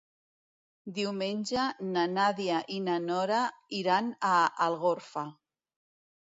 Diumenge 0.99 1.65
na 1.89 2.05
Nàdia 2.13 2.55
i 2.77 2.79
na 2.87 2.97
Nora 3.03 3.43
iran 3.81 4.11
a 4.31 4.33
Algorfa. 4.71 5.27